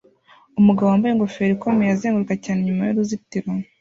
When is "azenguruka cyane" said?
1.91-2.59